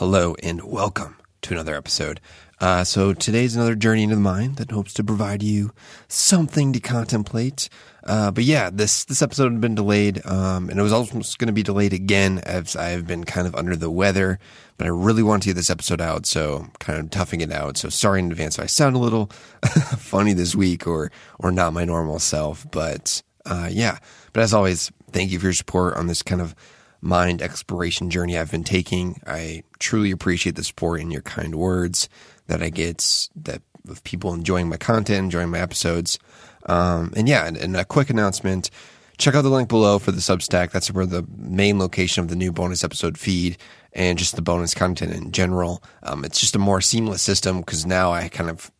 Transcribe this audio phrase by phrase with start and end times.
[0.00, 2.22] Hello and welcome to another episode.
[2.58, 5.72] Uh, so today's another journey into the mind that hopes to provide you
[6.08, 7.68] something to contemplate.
[8.04, 11.48] Uh, but yeah, this this episode had been delayed, um, and it was almost going
[11.48, 14.38] to be delayed again as I've been kind of under the weather.
[14.78, 17.76] But I really wanted to get this episode out, so kind of toughing it out.
[17.76, 19.26] So sorry in advance if I sound a little
[19.98, 22.66] funny this week or or not my normal self.
[22.70, 23.98] But uh, yeah,
[24.32, 26.54] but as always, thank you for your support on this kind of
[27.00, 29.20] mind exploration journey I've been taking.
[29.26, 32.08] I truly appreciate the support and your kind words
[32.46, 36.18] that I get that of people enjoying my content, enjoying my episodes.
[36.66, 38.70] Um, and yeah, and, and, a quick announcement.
[39.18, 40.70] Check out the link below for the Substack.
[40.70, 43.58] That's where the main location of the new bonus episode feed
[43.92, 45.82] and just the bonus content in general.
[46.02, 48.70] Um, it's just a more seamless system because now I kind of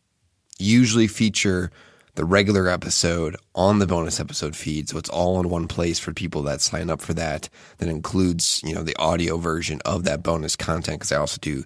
[0.57, 1.71] usually feature
[2.15, 4.89] the regular episode on the bonus episode feed.
[4.89, 7.49] So it's all in one place for people that sign up for that.
[7.77, 11.63] That includes, you know, the audio version of that bonus content because I also do,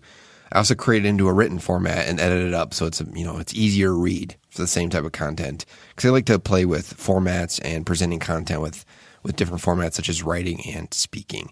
[0.51, 3.25] I also create it into a written format and edit it up so it's, you
[3.25, 5.65] know, it's easier to read for the same type of content.
[5.89, 8.85] Because I like to play with formats and presenting content with,
[9.23, 11.51] with different formats such as writing and speaking.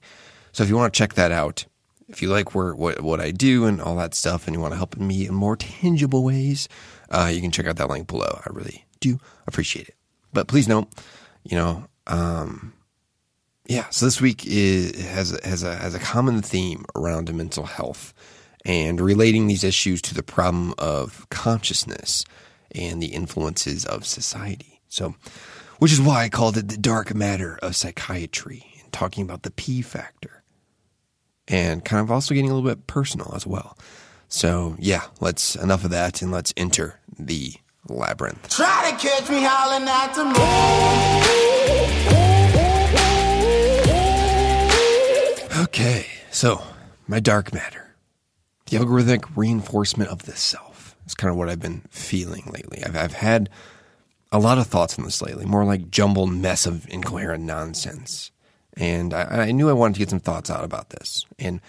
[0.52, 1.66] So if you want to check that out,
[2.14, 4.73] if you like where, what, what I do and all that stuff and you want
[4.73, 6.69] to help me in more tangible ways,
[7.09, 8.39] uh, you can check out that link below.
[8.45, 9.95] I really do appreciate it.
[10.31, 10.88] But please note,
[11.44, 12.73] you know, um,
[13.66, 13.89] yeah.
[13.89, 18.14] So this week is, has has a has a common theme around mental health
[18.66, 22.25] and relating these issues to the problem of consciousness
[22.73, 24.81] and the influences of society.
[24.88, 25.16] So,
[25.80, 29.52] which is why I called it the dark matter of psychiatry and talking about the
[29.52, 30.43] P factor
[31.48, 33.78] and kind of also getting a little bit personal as well.
[34.30, 37.54] So, yeah, let's enough of that and let's enter the
[37.88, 38.50] labyrinth.
[38.50, 40.34] Try to catch me howling at the moon.
[45.64, 46.64] Okay, so
[47.08, 47.96] my dark matter,
[48.68, 52.84] the algorithmic reinforcement of the self is kind of what I've been feeling lately.
[52.84, 53.50] I've, I've had
[54.32, 58.32] a lot of thoughts on this lately, more like jumbled mess of incoherent nonsense.
[58.78, 61.25] And I, I knew I wanted to get some thoughts out about this.
[61.38, 61.61] And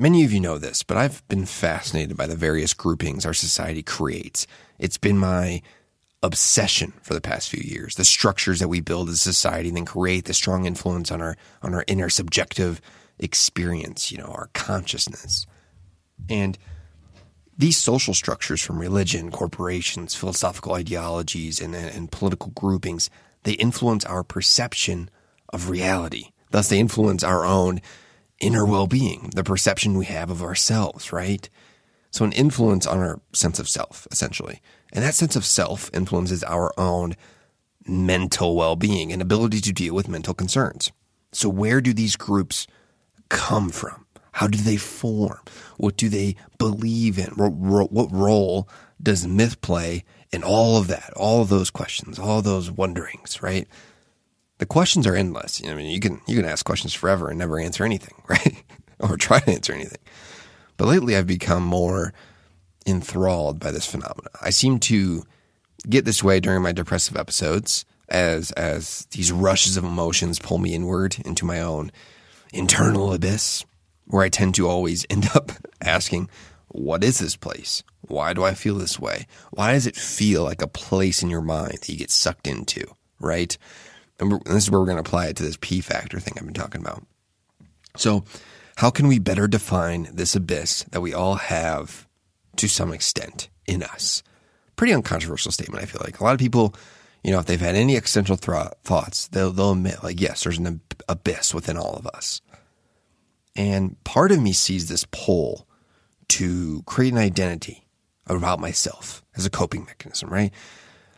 [0.00, 3.82] Many of you know this, but I've been fascinated by the various groupings our society
[3.82, 4.46] creates.
[4.78, 5.60] It's been my
[6.22, 7.96] obsession for the past few years.
[7.96, 11.20] The structures that we build as a society and then create the strong influence on
[11.20, 12.80] our on our inner subjective
[13.18, 15.46] experience, you know, our consciousness.
[16.30, 16.56] And
[17.58, 23.10] these social structures from religion, corporations, philosophical ideologies, and, and political groupings,
[23.42, 25.10] they influence our perception
[25.50, 26.30] of reality.
[26.50, 27.80] Thus, they influence our own
[28.40, 31.48] inner well being, the perception we have of ourselves, right?
[32.10, 34.60] So, an influence on our sense of self, essentially.
[34.92, 37.14] And that sense of self influences our own
[37.86, 40.90] mental well being and ability to deal with mental concerns.
[41.32, 42.66] So, where do these groups
[43.28, 44.06] come from?
[44.32, 45.40] How do they form?
[45.76, 47.32] What do they believe in?
[47.36, 48.68] What role
[49.02, 51.12] does myth play in all of that?
[51.16, 53.66] All of those questions, all those wonderings, right?
[54.60, 55.62] The questions are endless.
[55.66, 58.62] I mean, you can you can ask questions forever and never answer anything, right?
[59.00, 59.98] or try to answer anything.
[60.76, 62.12] But lately, I've become more
[62.86, 64.30] enthralled by this phenomenon.
[64.40, 65.24] I seem to
[65.88, 70.74] get this way during my depressive episodes, as as these rushes of emotions pull me
[70.74, 71.90] inward into my own
[72.52, 73.64] internal abyss,
[74.06, 76.28] where I tend to always end up asking,
[76.68, 77.82] "What is this place?
[78.02, 79.26] Why do I feel this way?
[79.52, 82.84] Why does it feel like a place in your mind that you get sucked into?"
[83.18, 83.56] Right?
[84.20, 86.44] And, this is where we're going to apply it to this P factor thing I've
[86.44, 87.04] been talking about.
[87.96, 88.24] So,
[88.76, 92.06] how can we better define this abyss that we all have
[92.56, 94.22] to some extent in us?
[94.76, 96.20] Pretty uncontroversial statement, I feel like.
[96.20, 96.74] A lot of people,
[97.22, 100.58] you know, if they've had any existential th- thoughts, they'll, they'll admit, like, yes, there's
[100.58, 102.40] an abyss within all of us.
[103.56, 105.66] And part of me sees this pull
[106.28, 107.86] to create an identity
[108.26, 110.52] about myself as a coping mechanism, right?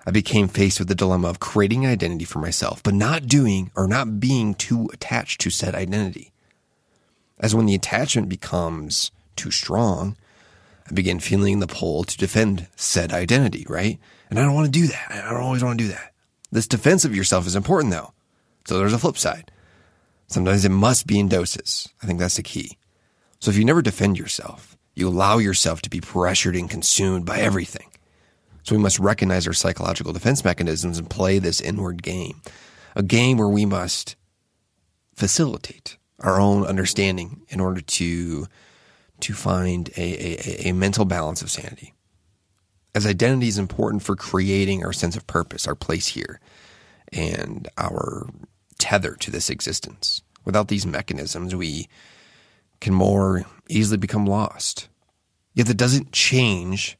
[0.04, 3.70] I became faced with the dilemma of creating an identity for myself, but not doing
[3.76, 6.32] or not being too attached to said identity.
[7.38, 10.16] As when the attachment becomes too strong,
[10.88, 13.99] I begin feeling the pull to defend said identity, right?
[14.28, 15.10] And I don't want to do that.
[15.10, 16.12] I don't always want to do that.
[16.50, 18.12] This defense of yourself is important though.
[18.66, 19.50] So there's a flip side.
[20.26, 21.88] Sometimes it must be in doses.
[22.02, 22.78] I think that's the key.
[23.38, 27.38] So if you never defend yourself, you allow yourself to be pressured and consumed by
[27.38, 27.92] everything.
[28.62, 32.41] So we must recognize our psychological defense mechanisms and play this inward game,
[32.94, 34.17] a game where we must
[35.14, 38.47] facilitate our own understanding in order to
[39.20, 41.94] to find a, a, a mental balance of sanity.
[42.93, 46.41] As identity is important for creating our sense of purpose, our place here,
[47.12, 48.29] and our
[48.79, 50.23] tether to this existence.
[50.44, 51.88] Without these mechanisms, we
[52.81, 54.88] can more easily become lost.
[55.55, 56.99] Yet that doesn't change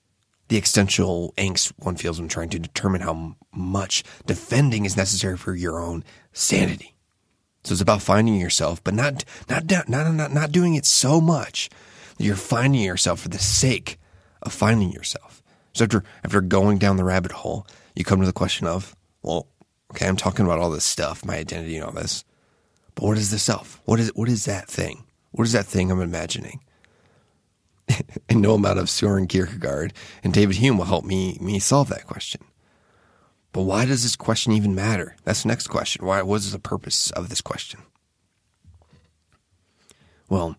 [0.49, 5.55] the existential angst one feels when trying to determine how much defending is necessary for
[5.55, 6.95] your own sanity.
[7.65, 11.71] So it's about finding yourself, but not not not not not doing it so much
[12.17, 13.99] that you're finding yourself for the sake
[14.43, 15.43] of finding yourself.
[15.73, 19.47] So after after going down the rabbit hole, you come to the question of, well,
[19.93, 22.25] okay, I'm talking about all this stuff, my identity and all this,
[22.95, 23.81] but what is the self?
[23.85, 25.05] What is what is that thing?
[25.31, 26.61] What is that thing I'm imagining?
[28.29, 29.93] and no amount of Soren Kierkegaard
[30.23, 32.43] and David Hume will help me me solve that question.
[33.53, 35.17] But why does this question even matter?
[35.25, 36.07] That's the next question.
[36.07, 37.81] Why what is the purpose of this question?
[40.29, 40.57] Well,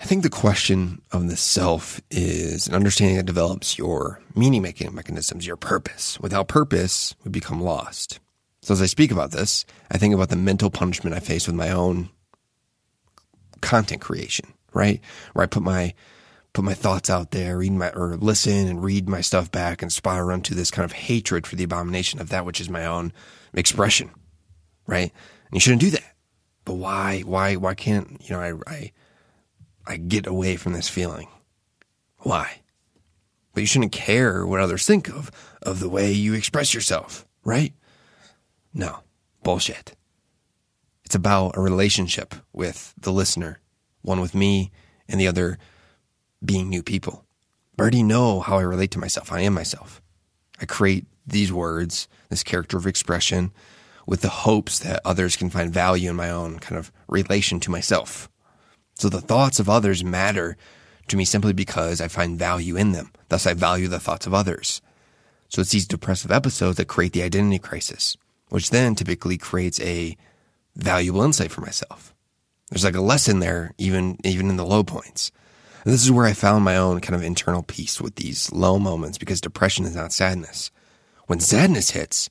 [0.00, 4.94] I think the question of the self is an understanding that develops your meaning making
[4.94, 6.18] mechanisms, your purpose.
[6.20, 8.18] Without purpose, we become lost.
[8.62, 11.56] So as I speak about this, I think about the mental punishment I face with
[11.56, 12.08] my own
[13.60, 15.00] content creation, right?
[15.32, 15.94] Where I put my
[16.52, 19.92] put my thoughts out there, read my or listen and read my stuff back and
[19.92, 23.12] spiral into this kind of hatred for the abomination of that which is my own
[23.52, 24.10] expression.
[24.86, 25.12] Right?
[25.12, 26.14] And you shouldn't do that.
[26.64, 28.92] But why why why can't you know I I
[29.86, 31.28] I get away from this feeling.
[32.18, 32.60] Why?
[33.52, 35.30] But you shouldn't care what others think of
[35.62, 37.72] of the way you express yourself, right?
[38.72, 39.00] No,
[39.42, 39.96] bullshit.
[41.04, 43.58] It's about a relationship with the listener,
[44.02, 44.70] one with me
[45.08, 45.58] and the other
[46.44, 47.24] being new people.
[47.78, 49.32] I already know how I relate to myself.
[49.32, 50.02] I am myself.
[50.60, 53.52] I create these words, this character of expression,
[54.06, 57.70] with the hopes that others can find value in my own kind of relation to
[57.70, 58.28] myself.
[58.94, 60.56] So the thoughts of others matter
[61.08, 63.12] to me simply because I find value in them.
[63.28, 64.82] Thus, I value the thoughts of others.
[65.48, 68.16] So it's these depressive episodes that create the identity crisis,
[68.48, 70.16] which then typically creates a
[70.76, 72.14] valuable insight for myself.
[72.70, 75.32] There's like a lesson there, even, even in the low points.
[75.84, 78.78] And this is where I found my own kind of internal peace with these low
[78.78, 80.70] moments because depression is not sadness.
[81.26, 82.30] When sadness hits,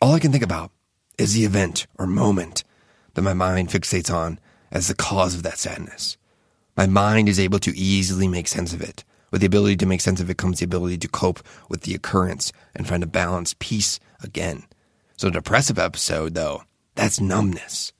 [0.00, 0.70] all I can think about
[1.18, 2.64] is the event or moment
[3.14, 4.38] that my mind fixates on
[4.70, 6.16] as the cause of that sadness.
[6.76, 9.04] My mind is able to easily make sense of it.
[9.30, 11.94] With the ability to make sense of it comes the ability to cope with the
[11.94, 14.64] occurrence and find a balanced peace again.
[15.16, 16.62] So, a depressive episode, though,
[16.94, 17.92] that's numbness.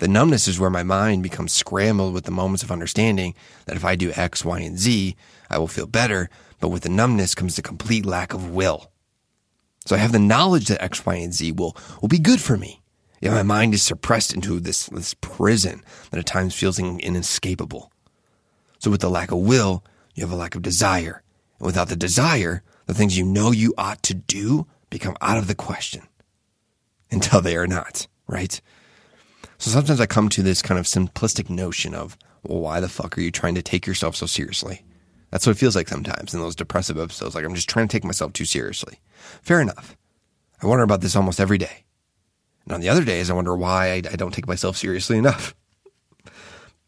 [0.00, 3.34] The numbness is where my mind becomes scrambled with the moments of understanding
[3.66, 5.14] that if I do X, Y, and Z,
[5.50, 6.30] I will feel better.
[6.58, 8.90] But with the numbness comes the complete lack of will.
[9.84, 12.56] So I have the knowledge that X, Y, and Z will, will be good for
[12.56, 12.80] me.
[13.20, 17.92] Yet my mind is suppressed into this, this prison that at times feels inescapable.
[18.78, 21.22] So with the lack of will, you have a lack of desire.
[21.58, 25.46] And without the desire, the things you know you ought to do become out of
[25.46, 26.08] the question
[27.10, 28.62] until they are not, right?
[29.60, 33.18] So sometimes I come to this kind of simplistic notion of, well, why the fuck
[33.18, 34.82] are you trying to take yourself so seriously?
[35.30, 37.34] That's what it feels like sometimes in those depressive episodes.
[37.34, 39.00] Like I'm just trying to take myself too seriously.
[39.42, 39.98] Fair enough.
[40.62, 41.84] I wonder about this almost every day.
[42.64, 45.54] And on the other days, I wonder why I, I don't take myself seriously enough.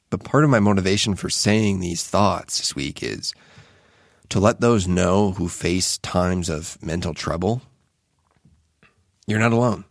[0.09, 3.33] But part of my motivation for saying these thoughts this week is
[4.29, 7.63] to let those know who face times of mental trouble,
[9.27, 9.87] you're not alone.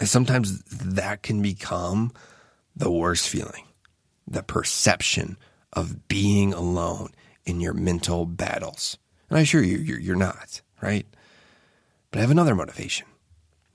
[0.00, 2.12] And sometimes that can become
[2.74, 3.64] the worst feeling
[4.26, 5.36] the perception
[5.72, 7.10] of being alone
[7.44, 8.96] in your mental battles.
[9.28, 11.06] And I assure you, you're, not, right?
[12.10, 13.06] But I have another motivation.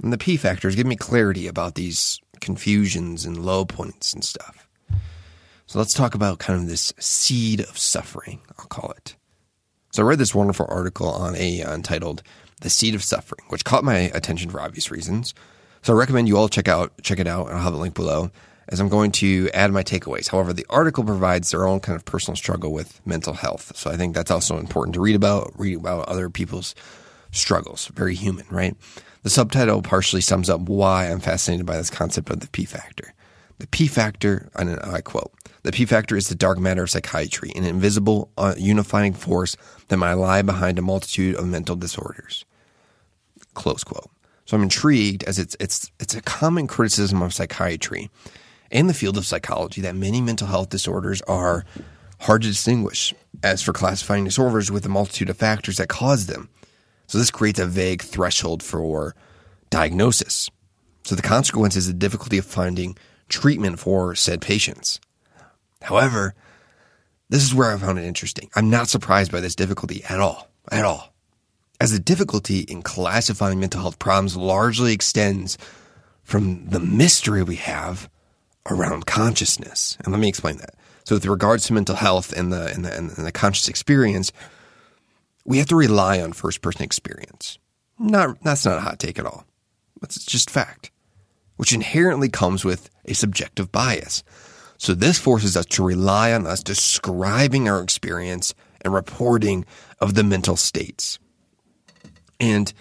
[0.02, 4.68] And the P factors give me clarity about these confusions and low points and stuff.
[5.68, 9.16] So let's talk about kind of this seed of suffering, I'll call it.
[9.92, 12.22] So I read this wonderful article on a uh, entitled
[12.62, 15.34] "The Seed of Suffering," which caught my attention for obvious reasons.
[15.86, 17.46] So I recommend you all check out check it out.
[17.46, 18.32] And I'll have a link below
[18.70, 20.30] as I'm going to add my takeaways.
[20.30, 23.72] However, the article provides their own kind of personal struggle with mental health.
[23.76, 26.74] So I think that's also important to read about, read about other people's
[27.30, 27.86] struggles.
[27.90, 28.76] Very human, right?
[29.22, 33.14] The subtitle partially sums up why I'm fascinated by this concept of the P factor.
[33.60, 37.52] The P factor, and I quote, the P factor is the dark matter of psychiatry,
[37.56, 39.56] an invisible, uh, unifying force
[39.90, 42.44] that might lie behind a multitude of mental disorders.
[43.54, 44.10] Close quote.
[44.46, 48.10] So I'm intrigued as it's, it's, it's a common criticism of psychiatry
[48.72, 51.66] and the field of psychology that many mental health disorders are
[52.20, 56.50] hard to distinguish as for classifying disorders with a multitude of factors that cause them.
[57.08, 59.16] So this creates a vague threshold for
[59.70, 60.50] diagnosis.
[61.04, 62.98] So the consequence is the difficulty of finding
[63.30, 65.00] treatment for said patients.
[65.82, 66.34] However,
[67.30, 68.50] this is where I found it interesting.
[68.56, 71.15] I'm not surprised by this difficulty at all, at all.
[71.80, 75.58] As the difficulty in classifying mental health problems largely extends
[76.24, 78.10] from the mystery we have
[78.70, 79.98] around consciousness.
[80.04, 80.76] And let me explain that.
[81.04, 84.32] So with regards to mental health and the, and the, and the conscious experience,
[85.44, 87.60] we have to rely on first person experience.
[88.00, 89.46] Not, that's not a hot take at all.
[90.02, 90.92] It's just fact,
[91.58, 94.24] which inherently comes with a subjective bias.
[94.78, 99.66] So this forces us to rely on us describing our experience and reporting
[100.00, 101.20] of the mental states.
[102.40, 102.72] And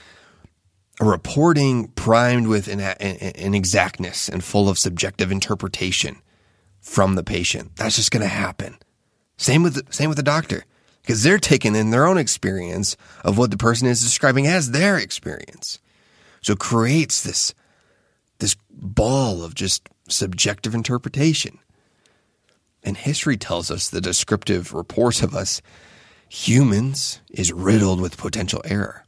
[1.00, 6.18] a reporting primed with an, an exactness and full of subjective interpretation
[6.80, 7.76] from the patient.
[7.76, 8.76] That's just going to happen.
[9.36, 10.64] Same with the, same with the doctor
[11.02, 14.96] because they're taking in their own experience of what the person is describing as their
[14.96, 15.78] experience.
[16.40, 17.54] So it creates this
[18.38, 21.58] this ball of just subjective interpretation.
[22.82, 25.62] And history tells us the descriptive reports of us
[26.28, 29.03] humans is riddled with potential error.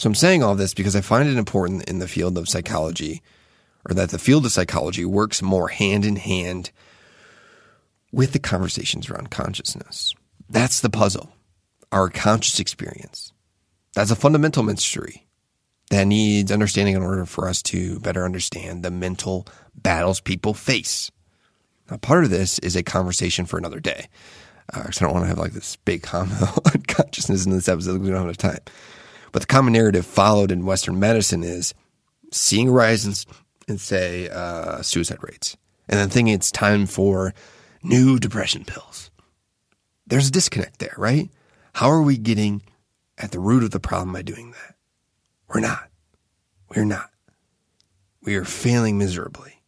[0.00, 3.20] So I'm saying all this because I find it important in the field of psychology,
[3.86, 6.70] or that the field of psychology works more hand in hand
[8.10, 10.14] with the conversations around consciousness.
[10.48, 11.34] That's the puzzle,
[11.92, 13.34] our conscious experience.
[13.92, 15.26] That's a fundamental mystery
[15.90, 21.10] that needs understanding in order for us to better understand the mental battles people face.
[21.90, 24.08] Now, part of this is a conversation for another day.
[24.72, 26.40] Uh, I don't want to have like this big comment
[26.74, 27.92] on consciousness in this episode.
[27.92, 28.60] Because we don't have enough time.
[29.32, 31.74] But the common narrative followed in Western medicine is
[32.32, 33.14] seeing a rise in,
[33.68, 35.56] in say, uh, suicide rates,
[35.88, 37.34] and then thinking it's time for
[37.82, 39.10] new depression pills.
[40.06, 41.30] There's a disconnect there, right?
[41.74, 42.62] How are we getting
[43.16, 44.74] at the root of the problem by doing that?
[45.48, 45.88] We're not.
[46.74, 47.10] We're not.
[48.22, 49.62] We are failing miserably.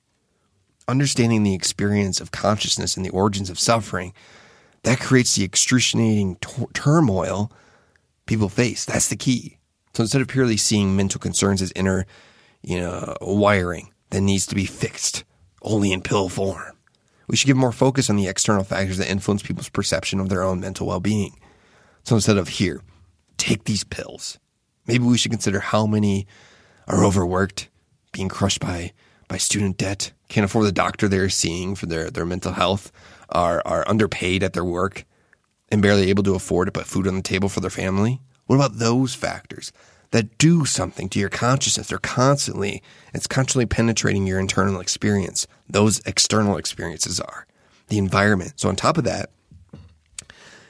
[0.88, 4.12] Understanding the experience of consciousness and the origins of suffering,
[4.82, 7.52] that creates the excruciating t- turmoil
[8.26, 8.84] people face.
[8.84, 9.58] That's the key.
[9.94, 12.06] So instead of purely seeing mental concerns as inner,
[12.62, 15.24] you know, wiring that needs to be fixed
[15.62, 16.78] only in pill form,
[17.28, 20.42] we should give more focus on the external factors that influence people's perception of their
[20.42, 21.38] own mental well-being.
[22.04, 22.82] So instead of here,
[23.36, 24.38] take these pills.
[24.86, 26.26] Maybe we should consider how many
[26.88, 27.68] are overworked,
[28.12, 28.92] being crushed by
[29.28, 32.92] by student debt, can't afford the doctor they're seeing for their, their mental health,
[33.30, 35.06] are are underpaid at their work,
[35.72, 38.20] and barely able to afford to put food on the table for their family?
[38.46, 39.72] What about those factors
[40.10, 41.88] that do something to your consciousness?
[41.88, 42.82] They're constantly,
[43.14, 45.46] it's constantly penetrating your internal experience.
[45.68, 47.46] Those external experiences are
[47.88, 48.52] the environment.
[48.56, 49.30] So on top of that,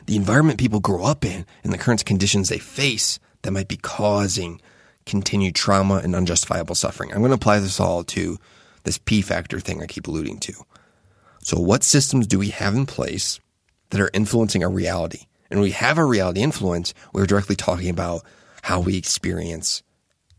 [0.06, 3.76] the environment people grow up in and the current conditions they face that might be
[3.76, 4.61] causing
[5.04, 7.11] continued trauma and unjustifiable suffering.
[7.11, 8.38] I'm going to apply this all to
[8.85, 10.52] this P factor thing I keep alluding to.
[11.40, 13.40] So what systems do we have in place
[13.92, 15.26] that are influencing our reality.
[15.50, 18.25] And we have a reality influence, we're directly talking about
[18.62, 19.82] how we experience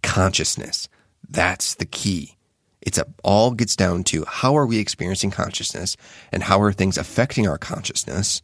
[0.02, 0.90] consciousness.
[1.30, 2.36] That's the key.
[2.82, 5.96] It's a, all gets down to how are we experiencing consciousness
[6.32, 8.42] and how are things affecting our consciousness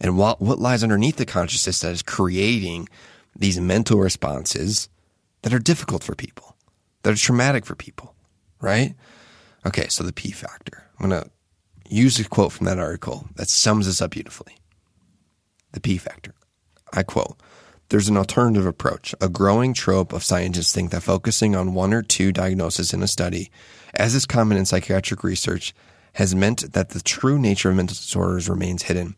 [0.00, 2.88] and what, what lies underneath the consciousness that is creating
[3.36, 4.88] these mental responses
[5.42, 6.56] that are difficult for people,
[7.04, 8.14] that are traumatic for people,
[8.60, 8.94] right?
[9.64, 10.84] Okay, so the P factor.
[10.98, 11.30] I'm going to
[11.88, 14.56] use a quote from that article that sums this up beautifully.
[15.72, 16.34] The P factor.
[16.92, 17.36] I quote,
[17.88, 19.14] there's an alternative approach.
[19.20, 23.06] A growing trope of scientists think that focusing on one or two diagnoses in a
[23.06, 23.50] study,
[23.94, 25.74] as is common in psychiatric research,
[26.14, 29.14] has meant that the true nature of mental disorders remains hidden.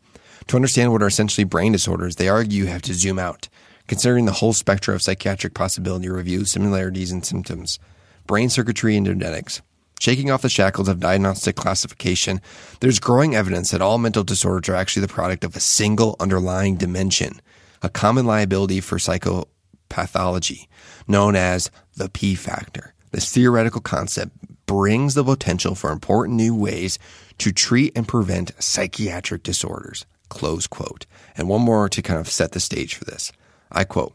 [0.48, 3.48] To understand what are essentially brain disorders, they argue you have to zoom out,
[3.86, 7.78] considering the whole spectrum of psychiatric possibility review similarities and symptoms,
[8.26, 9.62] brain circuitry and genetics,
[10.00, 12.40] Shaking off the shackles of diagnostic classification,
[12.80, 16.76] there's growing evidence that all mental disorders are actually the product of a single underlying
[16.76, 17.40] dimension,
[17.82, 20.66] a common liability for psychopathology,
[21.08, 22.92] known as the P factor.
[23.12, 24.32] This theoretical concept
[24.66, 26.98] brings the potential for important new ways
[27.38, 30.04] to treat and prevent psychiatric disorders.
[30.28, 31.06] Close quote.
[31.36, 33.32] And one more to kind of set the stage for this.
[33.70, 34.14] I quote,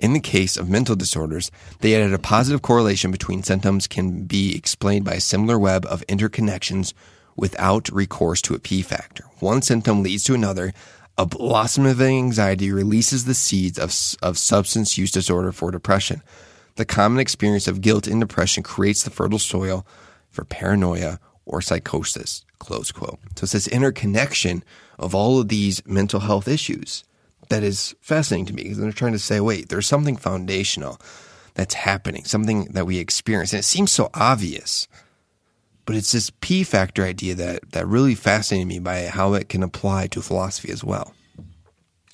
[0.00, 4.56] in the case of mental disorders, they added a positive correlation between symptoms can be
[4.56, 6.94] explained by a similar web of interconnections
[7.36, 9.24] without recourse to a P factor.
[9.40, 10.72] One symptom leads to another.
[11.18, 16.22] A blossom of anxiety releases the seeds of, of substance use disorder for depression.
[16.76, 19.86] The common experience of guilt in depression creates the fertile soil
[20.30, 22.44] for paranoia or psychosis.
[22.58, 23.18] Close quote.
[23.36, 24.64] So it's this interconnection
[24.98, 27.04] of all of these mental health issues
[27.50, 30.98] that is fascinating to me because they're trying to say, wait, there's something foundational
[31.54, 33.52] that's happening, something that we experience.
[33.52, 34.88] And it seems so obvious,
[35.84, 39.62] but it's this P factor idea that, that really fascinated me by how it can
[39.62, 41.12] apply to philosophy as well.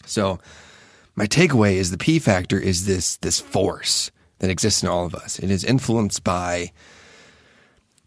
[0.07, 0.41] So
[1.15, 5.15] my takeaway is the P factor is this, this force that exists in all of
[5.15, 5.39] us.
[5.39, 6.73] It is influenced by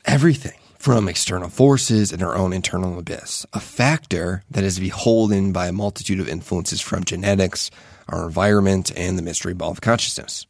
[0.05, 5.67] everything from external forces and our own internal abyss, a factor that is beholden by
[5.67, 7.69] a multitude of influences from genetics,
[8.07, 10.47] our environment, and the mystery ball of consciousness.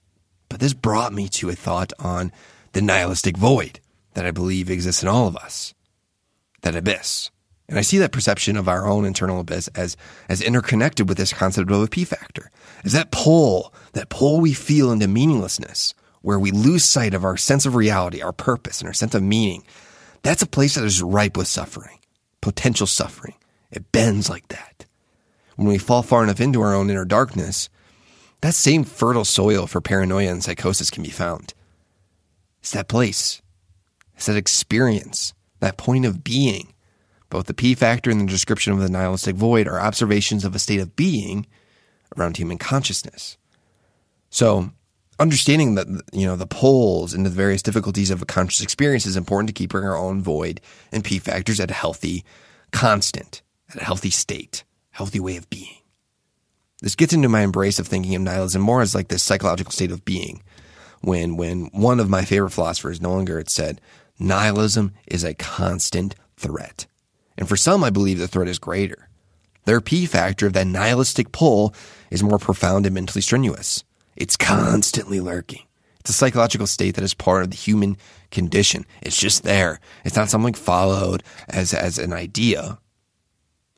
[0.47, 2.31] But this brought me to a thought on
[2.73, 3.79] the nihilistic void
[4.13, 5.73] that I believe exists in all of us,
[6.61, 7.31] that abyss.
[7.67, 11.33] And I see that perception of our own internal abyss as, as interconnected with this
[11.33, 12.51] concept of a P factor.
[12.83, 17.37] Is that pull, that pull we feel into meaninglessness, where we lose sight of our
[17.37, 19.63] sense of reality, our purpose, and our sense of meaning.
[20.21, 21.99] That's a place that is ripe with suffering,
[22.41, 23.35] potential suffering.
[23.71, 24.85] It bends like that.
[25.55, 27.69] When we fall far enough into our own inner darkness,
[28.41, 31.53] that same fertile soil for paranoia and psychosis can be found.
[32.61, 33.41] It's that place.
[34.15, 36.73] It's that experience, that point of being
[37.29, 40.59] both the P factor and the description of the nihilistic void are observations of a
[40.59, 41.45] state of being
[42.17, 43.37] around human consciousness.
[44.29, 44.71] So,
[45.19, 49.17] understanding that you know the poles and the various difficulties of a conscious experience is
[49.17, 50.61] important to keeping our own void
[50.91, 52.23] and P factors at a healthy
[52.71, 55.75] constant, at a healthy state, healthy way of being.
[56.81, 59.91] This gets into my embrace of thinking of nihilism more as like this psychological state
[59.91, 60.41] of being.
[61.01, 63.81] When when one of my favorite philosophers, Nolan Gertz, said,
[64.17, 66.87] nihilism is a constant threat.
[67.37, 69.09] And for some, I believe the threat is greater.
[69.65, 71.73] Their P factor of that nihilistic pull
[72.09, 73.83] is more profound and mentally strenuous.
[74.19, 75.63] It's constantly lurking.
[75.99, 77.97] It's a psychological state that is part of the human
[78.31, 78.85] condition.
[79.01, 79.79] It's just there.
[80.05, 82.77] It's not something followed as, as an idea,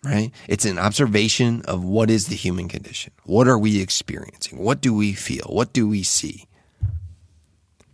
[0.03, 0.31] right?
[0.47, 3.13] It's an observation of what is the human condition.
[3.23, 4.59] What are we experiencing?
[4.59, 5.45] What do we feel?
[5.47, 6.47] What do we see?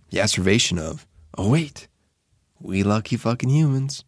[0.09, 1.05] The observation of,
[1.37, 1.87] oh, wait,
[2.59, 4.03] we lucky fucking humans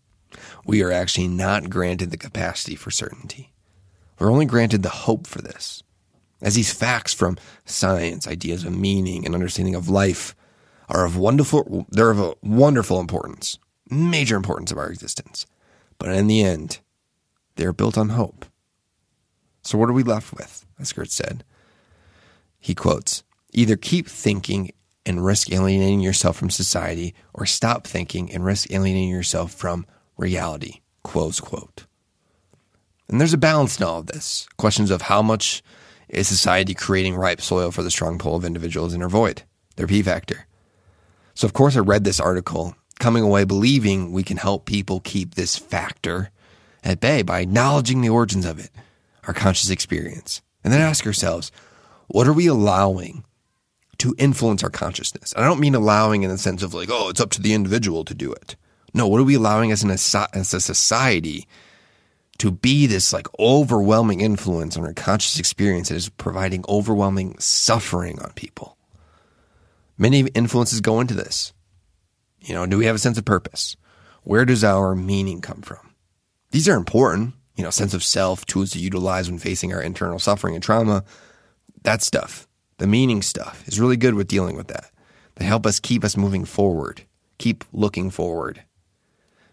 [0.66, 3.54] we are actually not granted the capacity for certainty.
[4.18, 5.84] We're only granted the hope for this.
[6.42, 10.36] As these facts from science, ideas of meaning, and understanding of life
[10.88, 15.46] are of wonderful, they're of a wonderful importance, major importance of our existence.
[15.98, 16.80] But in the end,
[17.56, 18.46] they are built on hope.
[19.64, 20.66] So what are we left with?
[20.80, 21.44] As Gertz said.
[22.60, 24.72] He quotes, either keep thinking
[25.06, 29.86] and risk alienating yourself from society, or stop thinking and risk alienating yourself from
[30.18, 31.86] reality, close quote.
[33.08, 34.48] And there's a balance in all of this.
[34.58, 35.64] Questions of how much
[36.10, 39.44] is society creating ripe soil for the strong pull of individuals in their void,
[39.76, 40.48] their P factor.
[41.36, 45.36] So, of course, I read this article, coming away believing we can help people keep
[45.36, 46.32] this factor
[46.84, 48.72] at bay by acknowledging the origins of it,
[49.28, 51.52] our conscious experience, and then ask ourselves,
[52.08, 53.24] what are we allowing
[54.00, 55.32] to influence our consciousness?
[55.34, 57.54] And I don't mean allowing in the sense of like, oh, it's up to the
[57.54, 58.56] individual to do it.
[58.94, 61.48] No, what are we allowing as, an, as a society
[62.40, 68.20] to be this like overwhelming influence on our conscious experience that is providing overwhelming suffering
[68.22, 68.78] on people?
[69.98, 71.54] Many influences go into this.
[72.42, 73.76] You know, do we have a sense of purpose?
[74.24, 75.94] Where does our meaning come from?
[76.52, 80.20] These are important, you know, sense of self, tools to utilize when facing our internal
[80.20, 81.04] suffering and trauma.
[81.84, 82.48] That stuff,
[82.78, 84.90] the meaning stuff, is really good with dealing with that.
[85.36, 87.04] They help us keep us moving forward,
[87.38, 88.64] keep looking forward.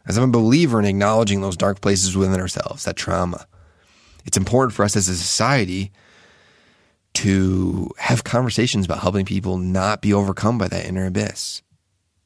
[0.07, 3.47] As I'm a believer in acknowledging those dark places within ourselves, that trauma,
[4.25, 5.91] it's important for us as a society
[7.15, 11.63] to have conversations about helping people not be overcome by that inner abyss.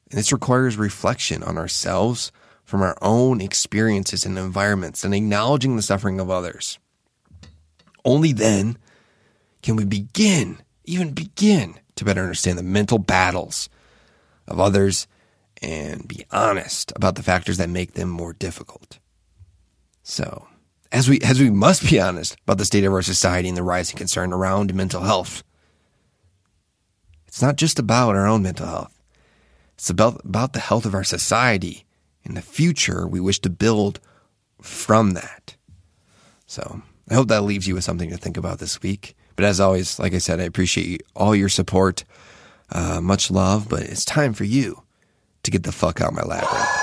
[0.09, 2.31] And this requires reflection on ourselves
[2.65, 6.77] from our own experiences and environments and acknowledging the suffering of others.
[8.03, 8.77] Only then
[9.61, 13.69] can we begin, even begin, to better understand the mental battles
[14.47, 15.07] of others
[15.61, 18.99] and be honest about the factors that make them more difficult.
[20.03, 20.47] So,
[20.91, 23.63] as we as we must be honest about the state of our society and the
[23.63, 25.43] rising concern around mental health,
[27.27, 28.99] it's not just about our own mental health.
[29.75, 31.85] It's about about the health of our society
[32.25, 33.99] and the future we wish to build
[34.61, 35.55] from that.
[36.47, 39.15] So, I hope that leaves you with something to think about this week.
[39.35, 42.03] But as always, like I said, I appreciate all your support.
[42.69, 44.83] Uh, much love, but it's time for you
[45.43, 46.80] to get the fuck out of my labyrinth.